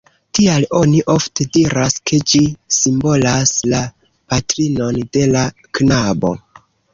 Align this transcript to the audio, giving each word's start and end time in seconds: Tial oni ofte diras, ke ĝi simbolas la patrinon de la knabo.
Tial 0.35 0.63
oni 0.77 1.01
ofte 1.15 1.45
diras, 1.57 1.97
ke 2.11 2.19
ĝi 2.31 2.41
simbolas 2.77 3.53
la 3.75 3.83
patrinon 4.33 4.99
de 5.19 5.29
la 5.37 5.45
knabo. 5.81 6.35